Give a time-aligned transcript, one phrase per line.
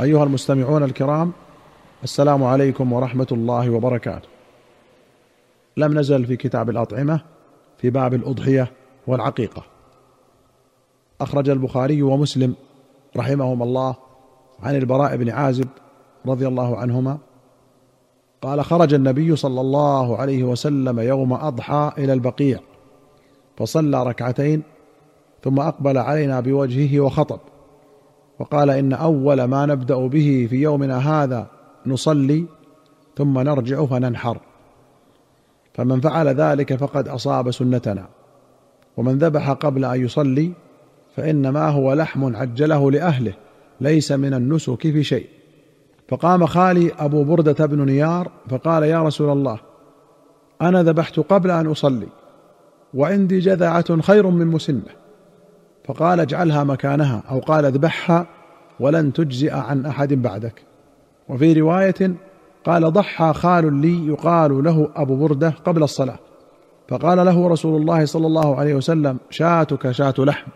[0.00, 1.32] أيها المستمعون الكرام
[2.04, 4.28] السلام عليكم ورحمة الله وبركاته.
[5.76, 7.20] لم نزل في كتاب الأطعمة
[7.78, 8.72] في باب الأضحية
[9.06, 9.62] والعقيقة.
[11.20, 12.54] أخرج البخاري ومسلم
[13.16, 13.94] رحمهما الله
[14.62, 15.68] عن البراء بن عازب
[16.26, 17.18] رضي الله عنهما.
[18.42, 22.60] قال خرج النبي صلى الله عليه وسلم يوم أضحى إلى البقيع
[23.56, 24.62] فصلى ركعتين
[25.44, 27.40] ثم أقبل علينا بوجهه وخطب.
[28.38, 31.46] وقال إن أول ما نبدأ به في يومنا هذا
[31.86, 32.44] نصلي
[33.16, 34.38] ثم نرجع فننحر.
[35.74, 38.06] فمن فعل ذلك فقد أصاب سنتنا.
[38.96, 40.52] ومن ذبح قبل أن يصلي
[41.16, 43.32] فإنما هو لحم عجله لأهله
[43.80, 45.26] ليس من النسك في شيء.
[46.08, 49.58] فقام خالي أبو بردة بن نيار فقال يا رسول الله
[50.62, 52.08] أنا ذبحت قبل أن أصلي
[52.94, 55.03] وعندي جذعة خير من مسنة.
[55.84, 58.26] فقال اجعلها مكانها أو قال اذبحها
[58.80, 60.62] ولن تجزئ عن أحد بعدك.
[61.28, 62.14] وفي رواية
[62.64, 66.18] قال ضحى خال لي يقال له أبو بردة قبل الصلاة.
[66.88, 70.50] فقال له رسول الله صلى الله عليه وسلم شاتك شات لحم.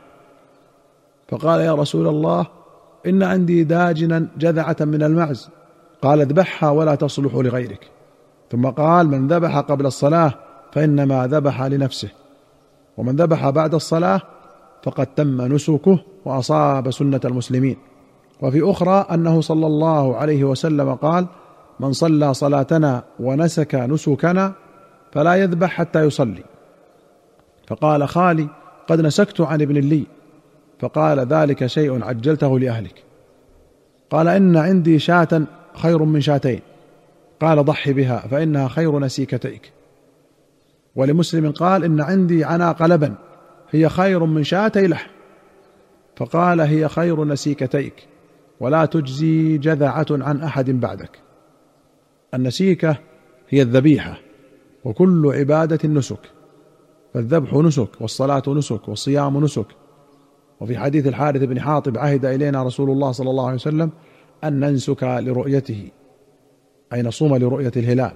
[1.28, 2.46] فقال يا رسول الله
[3.06, 5.50] إن عندي داجنا جذعة من المعز.
[6.02, 7.90] قال اذبحها ولا تصلح لغيرك.
[8.50, 10.34] ثم قال من ذبح قبل الصلاة
[10.72, 12.08] فإنما ذبح لنفسه.
[12.96, 14.20] ومن ذبح بعد الصلاة
[14.82, 17.76] فقد تم نسكه وأصاب سنة المسلمين.
[18.42, 21.26] وفي أخرى أنه صلى الله عليه وسلم قال
[21.80, 24.52] من صلى صلاتنا ونسك نسكنا
[25.12, 26.44] فلا يذبح حتى يصلي.
[27.66, 28.48] فقال خالي
[28.88, 30.06] قد نسكت عن ابن لي.
[30.80, 33.04] فقال ذلك شيء عجلته لأهلك.
[34.10, 35.42] قال إن عندي شاة
[35.74, 36.60] خير من شاتين.
[37.40, 39.72] قال ضح بها فإنها خير نسيكتيك.
[40.96, 43.14] ولمسلم قال إن عندي عناق لبن
[43.70, 45.10] هي خير من شاتي لحم.
[46.16, 48.06] فقال هي خير نسيكتيك
[48.60, 51.18] ولا تجزي جذعة عن أحد بعدك.
[52.34, 52.96] النسيكة
[53.48, 54.18] هي الذبيحة
[54.84, 56.20] وكل عبادة نسك.
[57.14, 59.66] فالذبح نسك والصلاة نسك والصيام نسك.
[60.60, 63.90] وفي حديث الحارث بن حاطب عهد إلينا رسول الله صلى الله عليه وسلم
[64.44, 65.88] أن ننسك لرؤيته
[66.92, 68.12] أي نصوم لرؤية الهلال.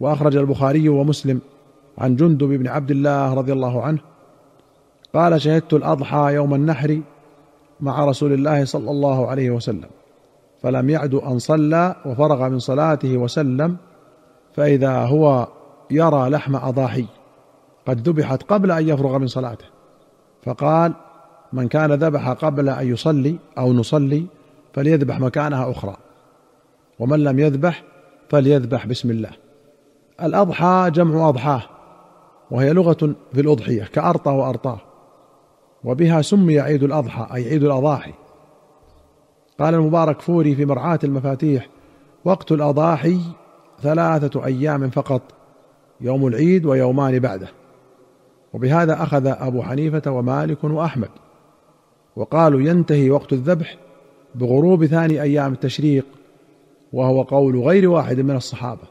[0.00, 1.40] وأخرج البخاري ومسلم
[1.98, 4.11] عن جندب بن عبد الله رضي الله عنه
[5.14, 7.00] قال شهدت الأضحى يوم النحر
[7.80, 9.88] مع رسول الله صلى الله عليه وسلم
[10.62, 13.76] فلم يعد أن صلى وفرغ من صلاته وسلم
[14.54, 15.48] فإذا هو
[15.90, 17.06] يرى لحم أضاحي
[17.86, 19.64] قد ذبحت قبل أن يفرغ من صلاته
[20.42, 20.92] فقال
[21.52, 24.26] من كان ذبح قبل أن يصلي أو نصلي
[24.72, 25.96] فليذبح مكانها أخرى
[26.98, 27.82] ومن لم يذبح
[28.28, 29.30] فليذبح بسم الله.
[30.22, 31.62] الأضحى جمع أضحاه
[32.50, 34.80] وهي لغة في الأضحية كارطى وأرطاه.
[35.84, 38.12] وبها سمي عيد الأضحى أي عيد الأضاحي.
[39.60, 41.68] قال المبارك فوري في مرعاة المفاتيح
[42.24, 43.18] وقت الأضاحي
[43.82, 45.22] ثلاثة أيام فقط
[46.00, 47.48] يوم العيد ويومان بعده.
[48.52, 51.10] وبهذا أخذ أبو حنيفة ومالك وأحمد.
[52.16, 53.76] وقالوا ينتهي وقت الذبح
[54.34, 56.06] بغروب ثاني أيام التشريق
[56.92, 58.82] وهو قول غير واحد من الصحابة.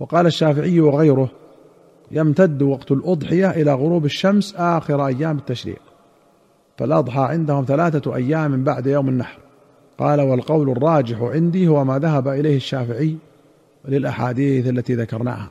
[0.00, 1.30] وقال الشافعي وغيره
[2.12, 5.80] يمتد وقت الأضحية إلى غروب الشمس آخر أيام التشريق.
[6.76, 9.38] فالأضحى عندهم ثلاثة أيام بعد يوم النحر.
[9.98, 13.16] قال والقول الراجح عندي هو ما ذهب إليه الشافعي
[13.88, 15.50] للأحاديث التي ذكرناها.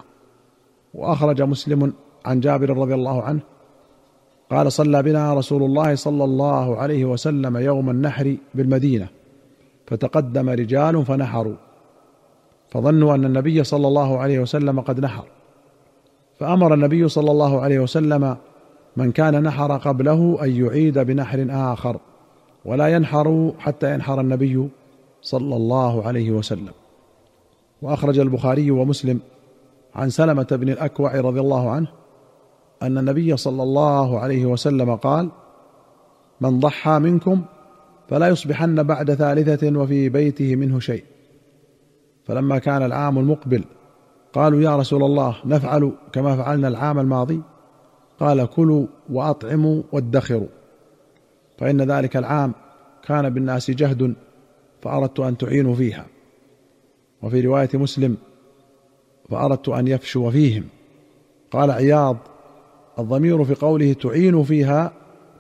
[0.94, 1.94] وأخرج مسلم
[2.25, 3.39] عن جابر رضي الله عنه
[4.51, 9.07] قال صلى بنا رسول الله صلى الله عليه وسلم يوم النحر بالمدينة
[9.88, 11.55] فتقدم رجال فنحروا.
[12.72, 15.25] فظنوا أن النبي صلى الله عليه وسلم قد نحر.
[16.41, 18.38] فأمر النبي صلى الله عليه وسلم
[18.97, 22.00] من كان نحر قبله أن يعيد بنحر آخر
[22.66, 24.69] ولا ينحر حتى ينحر النبي
[25.22, 26.72] صلى الله عليه وسلم.
[27.81, 29.19] وأخرج البخاري ومسلم
[29.96, 31.88] عن سلمة بن الأكوع رضي الله عنه
[32.81, 35.29] أن النبي صلى الله عليه وسلم قال
[36.41, 37.41] من ضحى منكم
[38.09, 41.03] فلا يصبحن بعد ثالثة وفي بيته منه شيء.
[42.26, 43.64] فلما كان العام المقبل
[44.33, 47.41] قالوا يا رسول الله نفعل كما فعلنا العام الماضي؟
[48.19, 50.47] قال كلوا وأطعموا وادخروا.
[51.57, 52.53] فإن ذلك العام
[53.03, 54.16] كان بالناس جهد
[54.81, 56.05] فأردت أن تعينوا فيها.
[57.22, 58.17] وفي رواية مسلم
[59.29, 60.63] فأردت أن يفشو فيهم.
[61.51, 62.17] قال عياض
[62.99, 64.91] الضمير في قوله تعين فيها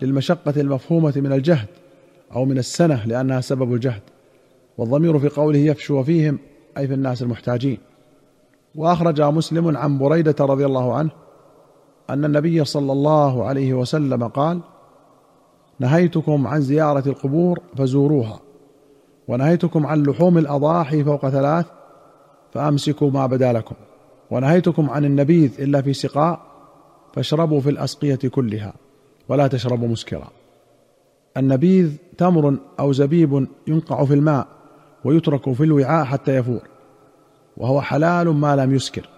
[0.01, 1.67] للمشقة المفهومة من الجهد
[2.35, 4.01] أو من السنة لأنها سبب الجهد.
[4.77, 6.39] والضمير في قوله يفشو فيهم
[6.77, 7.77] أي في الناس المحتاجين.
[8.75, 11.09] وأخرج مسلم عن بريدة رضي الله عنه
[12.09, 14.59] أن النبي صلى الله عليه وسلم قال
[15.79, 18.39] نهيتكم عن زيارة القبور فزوروها
[19.27, 21.65] ونهيتكم عن لحوم الأضاحي فوق ثلاث
[22.51, 23.75] فأمسكوا ما بدا لكم
[24.31, 26.39] ونهيتكم عن النبيذ إلا في سقاء
[27.13, 28.73] فاشربوا في الأسقية كلها
[29.29, 30.27] ولا تشربوا مسكرا.
[31.37, 34.47] النبيذ تمر أو زبيب ينقع في الماء
[35.05, 36.70] ويترك في الوعاء حتى يفور
[37.61, 39.09] وهو حلال ما لم يسكر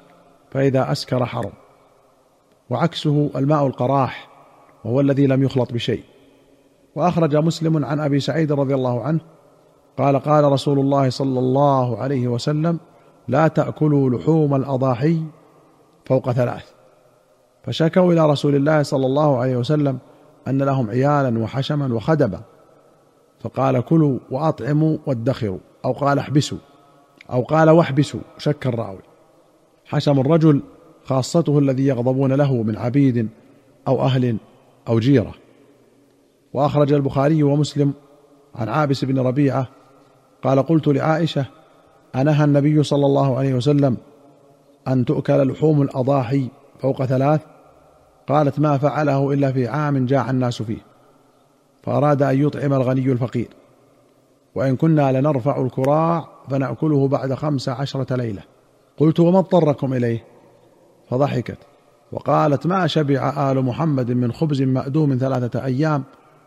[0.52, 1.52] فإذا أسكر حرم.
[2.70, 4.30] وعكسه الماء القراح
[4.86, 6.04] وهو الذي لم يخلط بشيء.
[6.96, 9.20] وأخرج مسلم عن أبي سعيد رضي الله عنه
[9.98, 12.80] قال قال رسول الله صلى الله عليه وسلم
[13.28, 15.22] لا تأكلوا لحوم الأضاحي
[16.06, 16.66] فوق ثلاث
[17.64, 19.98] فشكوا إلى رسول الله صلى الله عليه وسلم
[20.48, 22.42] أن لهم عيالا وحشما وخدما.
[23.40, 26.58] فقال كلوا وأطعموا وادخروا أو قال احبسوا
[27.32, 29.02] أو قال واحبسوا شك الراوي.
[29.86, 30.62] حشم الرجل
[31.06, 33.30] خاصته الذي يغضبون له من عبيد
[33.88, 34.38] أو أهل
[34.88, 35.34] أو جيرة.
[36.54, 37.94] وأخرج البخاري ومسلم
[38.56, 39.68] عن عابس بن ربيعة
[40.44, 41.46] قال قلت لعائشة
[42.16, 43.98] أنهى النبي صلى الله عليه وسلم
[44.88, 46.48] أن تؤكل لحوم الأضاحي
[46.80, 47.42] فوق ثلاث؟
[48.28, 50.82] قالت ما فعله إلا في عام جاع الناس فيه.
[51.84, 53.48] فأراد أن يطعم الغني الفقير.
[54.56, 58.42] وإن كنا لنرفع الكراع فنأكله بعد خمس عشرة ليلة.
[58.98, 60.24] قلت وما اضطركم إليه؟
[61.10, 61.58] فضحكت.
[62.12, 66.04] وقالت ما شبع آل محمد من خبز مأدوم ثلاثة أيام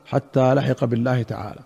[0.06, 1.60] حتى لحق بالله تعالى.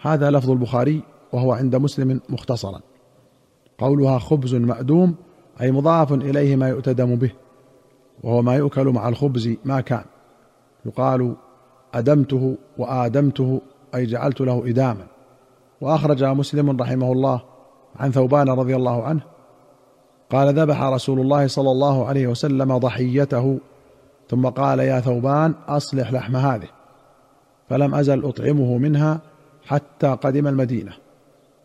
[0.00, 1.02] هذا لفظ البخاري
[1.32, 2.80] وهو عند مسلم مختصرا.
[3.78, 5.14] قولها خبز مأدوم
[5.60, 7.30] أي مضاف إليه ما يؤتدم به
[8.22, 10.04] وهو ما يؤكل مع الخبز ما كان.
[10.86, 11.36] يقال
[11.94, 13.60] أدمته وآدمته
[13.94, 15.06] أي جعلت له إداما.
[15.80, 17.40] وأخرج مسلم رحمه الله
[17.96, 19.20] عن ثوبان رضي الله عنه.
[20.30, 23.58] قال ذبح رسول الله صلى الله عليه وسلم ضحيته
[24.28, 26.68] ثم قال يا ثوبان أصلح لحم هذه.
[27.68, 29.20] فلم أزل أطعمه منها
[29.66, 30.92] حتى قدم المدينة.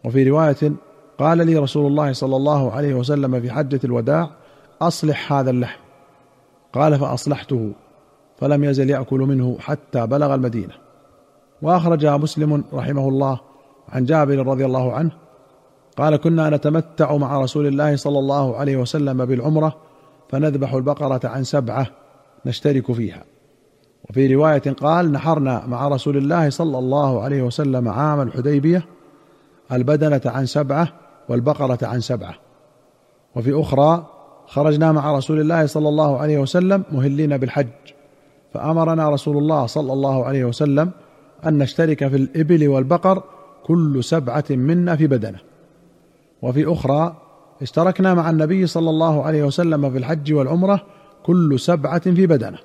[0.05, 0.71] وفي رواية
[1.17, 4.29] قال لي رسول الله صلى الله عليه وسلم في حجة الوداع
[4.81, 5.79] أصلح هذا اللحم.
[6.73, 7.71] قال فأصلحته
[8.37, 10.73] فلم يزل يأكل منه حتى بلغ المدينة.
[11.61, 13.39] وأخرج مسلم رحمه الله
[13.93, 15.11] عن جابر رضي الله عنه
[15.97, 19.75] قال كنا نتمتع مع رسول الله صلى الله عليه وسلم بالعمرة
[20.29, 21.87] فنذبح البقرة عن سبعة
[22.45, 23.23] نشترك فيها.
[24.09, 28.85] وفي رواية قال نحرنا مع رسول الله صلى الله عليه وسلم عام الحديبية
[29.71, 30.87] البدنة عن سبعة
[31.29, 32.35] والبقرة عن سبعة.
[33.35, 34.05] وفي أخرى
[34.47, 37.67] خرجنا مع رسول الله صلى الله عليه وسلم مهلين بالحج
[38.53, 40.91] فأمرنا رسول الله صلى الله عليه وسلم
[41.45, 43.23] أن نشترك في الإبل والبقر
[43.63, 45.39] كل سبعة منا في بدنه.
[46.41, 47.15] وفي أخرى
[47.61, 50.85] اشتركنا مع النبي صلى الله عليه وسلم في الحج والعمرة
[51.23, 52.57] كل سبعة في بدنه.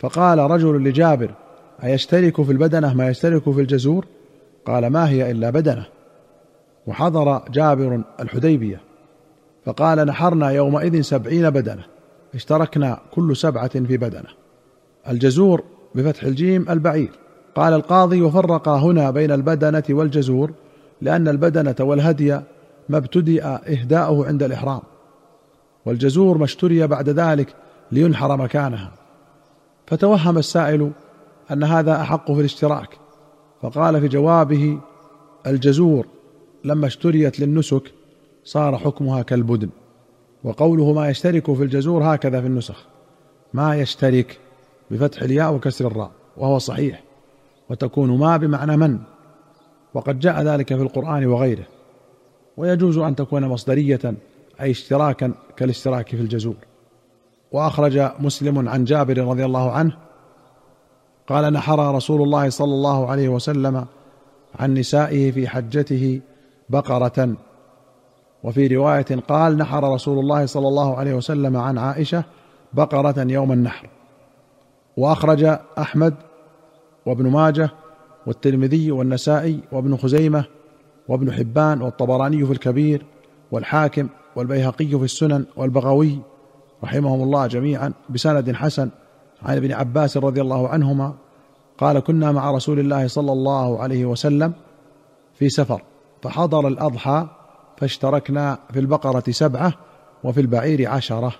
[0.00, 1.30] فقال رجل لجابر
[1.84, 4.06] أيشترك في البدنة ما يشترك في الجزور؟
[4.66, 5.86] قال ما هي إلا بدنة.
[6.86, 8.80] وحضر جابر الحديبية
[9.64, 11.84] فقال نحرنا يومئذ سبعين بدنة.
[12.34, 14.28] اشتركنا كل سبعة في بدنة.
[15.08, 15.64] الجزور
[15.94, 17.21] بفتح الجيم البعير.
[17.54, 20.52] قال القاضي وفرق هنا بين البدنة والجزور
[21.00, 22.40] لأن البدنة والهدي
[22.88, 24.80] ما ابتدأ إهداؤه عند الإحرام
[25.86, 27.54] والجزور ما اشتري بعد ذلك
[27.92, 28.92] لينحر مكانها.
[29.86, 30.90] فتوهم السائل
[31.50, 32.98] أن هذا أحق في الاشتراك
[33.62, 34.78] فقال في جوابه
[35.46, 36.06] الجزور
[36.64, 37.92] لما اشتريت للنسك
[38.44, 39.68] صار حكمها كالبدن
[40.44, 42.84] وقوله ما يشترك في الجزور هكذا في النسخ
[43.54, 44.38] ما يشترك
[44.90, 47.11] بفتح الياء وكسر الراء وهو صحيح.
[47.72, 48.98] وتكون ما بمعنى من.
[49.94, 51.64] وقد جاء ذلك في القرآن وغيره.
[52.56, 54.14] ويجوز أن تكون مصدرية
[54.60, 56.54] أي اشتراكا كالاشتراك في الجزور.
[57.52, 59.96] وأخرج مسلم عن جابر رضي الله عنه
[61.26, 63.86] قال نحر رسول الله صلى الله عليه وسلم
[64.58, 66.20] عن نسائه في حجته
[66.68, 67.34] بقرة.
[68.44, 72.24] وفي رواية قال نحر رسول الله صلى الله عليه وسلم عن عائشة
[72.72, 73.88] بقرة يوم النحر.
[74.96, 76.14] وأخرج أحمد
[77.06, 77.70] وابن ماجه
[78.26, 80.44] والترمذي والنسائي وابن خزيمة
[81.08, 83.06] وابن حبان والطبراني في الكبير
[83.52, 86.18] والحاكم والبيهقي في السنن والبغوي
[86.84, 88.90] رحمهم الله جميعا بسند حسن
[89.42, 91.14] عن ابن عباس رضي الله عنهما
[91.78, 94.52] قال كنا مع رسول الله صلى الله عليه وسلم
[95.34, 95.82] في سفر
[96.22, 97.26] فحضر الأضحى
[97.76, 99.72] فاشتركنا في البقرة سبعة
[100.24, 101.34] وفي البعير عشرة.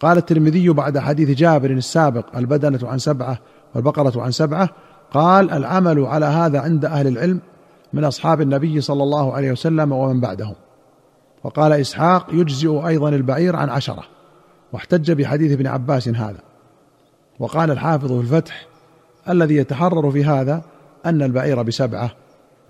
[0.00, 3.38] قال الترمذي بعد حديث جابر السابق البدنة عن سبعة
[3.74, 4.68] والبقرة عن سبعة
[5.12, 7.40] قال العمل على هذا عند أهل العلم
[7.92, 10.54] من أصحاب النبي صلى الله عليه وسلم ومن بعدهم.
[11.44, 14.02] وقال إسحاق يجزئ أيضا البعير عن عشرة
[14.72, 16.40] واحتج بحديث ابن عباس هذا.
[17.38, 18.66] وقال الحافظ في الفتح
[19.28, 20.62] الذي يتحرر في هذا
[21.06, 22.10] أن البعير بسبعة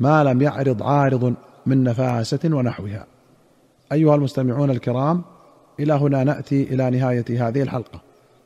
[0.01, 1.35] ما لم يعرض عارض
[1.67, 3.07] من نفاسة ونحوها.
[3.93, 5.23] أيها المستمعون الكرام
[5.81, 8.10] إلى هنا نأتي إلى نهاية هذه الحلقة.